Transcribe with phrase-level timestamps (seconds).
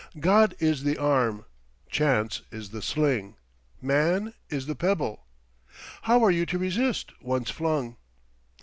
[0.19, 1.45] God is the arm,
[1.87, 3.35] chance is the sling,
[3.83, 5.27] man is the pebble.
[6.01, 7.97] How are you to resist, once flung?